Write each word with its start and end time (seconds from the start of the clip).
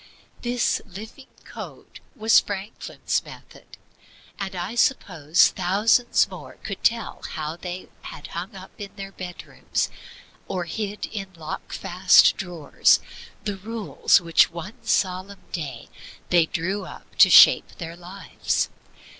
This 0.41 0.81
living 0.83 1.27
by 1.45 1.49
code 1.51 1.99
was 2.15 2.39
Franklin's 2.39 3.21
method; 3.23 3.77
and 4.39 4.55
I 4.55 4.73
suppose 4.73 5.49
thousands 5.49 6.27
more 6.27 6.55
could 6.63 6.83
tell 6.83 7.21
how 7.33 7.55
they 7.55 7.87
had 8.01 8.25
hung 8.33 8.55
up 8.55 8.71
in 8.79 8.95
their 8.95 9.11
bedrooms, 9.11 9.91
or 10.47 10.63
hid 10.65 11.05
in 11.05 11.31
locked 11.35 11.73
fast 11.77 12.35
drawers, 12.35 12.99
the 13.43 13.57
rules 13.57 14.19
which 14.19 14.49
one 14.49 14.83
solemn 14.83 15.41
day 15.51 15.87
they 16.31 16.47
drew 16.47 16.83
up 16.83 17.13
to 17.17 17.29
shape 17.29 17.73
their 17.77 17.95
lives. 17.95 18.69